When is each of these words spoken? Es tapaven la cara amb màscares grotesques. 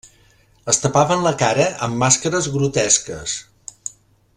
Es 0.71 0.79
tapaven 0.85 1.21
la 1.27 1.33
cara 1.43 1.67
amb 1.89 2.01
màscares 2.05 2.51
grotesques. 2.57 3.41